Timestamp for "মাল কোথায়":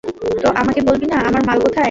1.47-1.79